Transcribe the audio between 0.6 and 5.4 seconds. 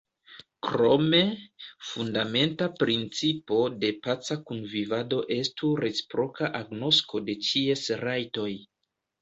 Krome, fundamenta principo de paca kunvivado